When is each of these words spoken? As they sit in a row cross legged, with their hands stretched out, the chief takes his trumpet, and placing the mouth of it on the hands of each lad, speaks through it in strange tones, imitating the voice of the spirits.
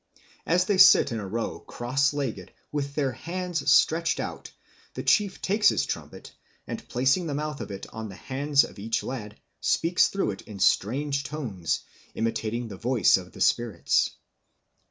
As 0.47 0.65
they 0.65 0.79
sit 0.79 1.11
in 1.11 1.19
a 1.19 1.27
row 1.27 1.59
cross 1.59 2.11
legged, 2.11 2.51
with 2.71 2.95
their 2.95 3.11
hands 3.11 3.71
stretched 3.71 4.19
out, 4.19 4.49
the 4.95 5.03
chief 5.03 5.43
takes 5.43 5.69
his 5.69 5.85
trumpet, 5.85 6.31
and 6.65 6.89
placing 6.89 7.27
the 7.27 7.35
mouth 7.35 7.61
of 7.61 7.69
it 7.69 7.85
on 7.93 8.09
the 8.09 8.15
hands 8.15 8.63
of 8.63 8.79
each 8.79 9.03
lad, 9.03 9.39
speaks 9.59 10.07
through 10.07 10.31
it 10.31 10.41
in 10.41 10.57
strange 10.59 11.23
tones, 11.23 11.81
imitating 12.15 12.67
the 12.67 12.77
voice 12.77 13.15
of 13.15 13.31
the 13.33 13.41
spirits. 13.41 14.09